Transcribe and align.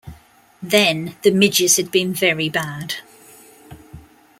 Then 0.63 1.15
the 1.21 1.29
midges 1.29 1.77
had 1.77 1.91
been 1.91 2.11
very 2.15 2.49
bad. 2.49 2.95